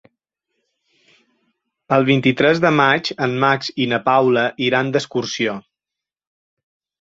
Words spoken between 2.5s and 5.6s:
de maig en Max i na Paula iran d'excursió.